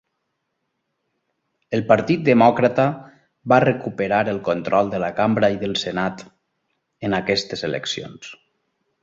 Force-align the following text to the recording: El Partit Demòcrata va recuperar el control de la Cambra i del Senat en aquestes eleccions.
El 1.77 1.83
Partit 1.91 2.23
Demòcrata 2.29 2.85
va 3.53 3.59
recuperar 3.65 4.23
el 4.33 4.41
control 4.49 4.91
de 4.95 5.03
la 5.05 5.11
Cambra 5.21 5.53
i 5.59 5.61
del 5.67 5.77
Senat 5.83 6.25
en 7.11 7.19
aquestes 7.21 7.67
eleccions. 7.71 8.35